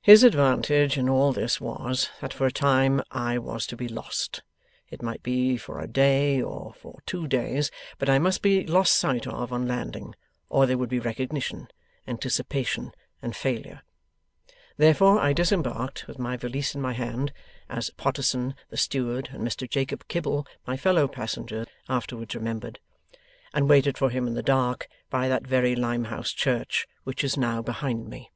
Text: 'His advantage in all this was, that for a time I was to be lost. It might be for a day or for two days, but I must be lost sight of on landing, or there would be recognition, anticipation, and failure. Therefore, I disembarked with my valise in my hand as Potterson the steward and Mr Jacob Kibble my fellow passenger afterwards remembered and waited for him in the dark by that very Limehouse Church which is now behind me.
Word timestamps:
'His 0.00 0.22
advantage 0.24 0.96
in 0.96 1.10
all 1.10 1.30
this 1.34 1.60
was, 1.60 2.08
that 2.22 2.32
for 2.32 2.46
a 2.46 2.50
time 2.50 3.02
I 3.10 3.36
was 3.36 3.66
to 3.66 3.76
be 3.76 3.86
lost. 3.86 4.42
It 4.88 5.02
might 5.02 5.22
be 5.22 5.58
for 5.58 5.78
a 5.78 5.86
day 5.86 6.40
or 6.40 6.72
for 6.72 7.00
two 7.04 7.26
days, 7.28 7.70
but 7.98 8.08
I 8.08 8.18
must 8.18 8.40
be 8.40 8.64
lost 8.66 8.94
sight 8.96 9.26
of 9.26 9.52
on 9.52 9.68
landing, 9.68 10.14
or 10.48 10.64
there 10.64 10.78
would 10.78 10.88
be 10.88 10.98
recognition, 11.00 11.68
anticipation, 12.08 12.92
and 13.20 13.36
failure. 13.36 13.82
Therefore, 14.78 15.18
I 15.18 15.34
disembarked 15.34 16.06
with 16.06 16.18
my 16.18 16.38
valise 16.38 16.74
in 16.74 16.80
my 16.80 16.94
hand 16.94 17.30
as 17.68 17.90
Potterson 17.90 18.54
the 18.70 18.78
steward 18.78 19.28
and 19.34 19.46
Mr 19.46 19.68
Jacob 19.68 20.08
Kibble 20.08 20.46
my 20.66 20.78
fellow 20.78 21.06
passenger 21.06 21.66
afterwards 21.90 22.34
remembered 22.34 22.80
and 23.52 23.68
waited 23.68 23.98
for 23.98 24.08
him 24.08 24.26
in 24.26 24.32
the 24.32 24.42
dark 24.42 24.88
by 25.10 25.28
that 25.28 25.46
very 25.46 25.76
Limehouse 25.76 26.32
Church 26.32 26.88
which 27.04 27.22
is 27.22 27.36
now 27.36 27.60
behind 27.60 28.08
me. 28.08 28.30